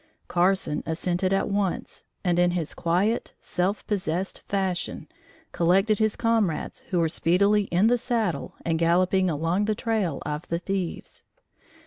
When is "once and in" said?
1.47-2.49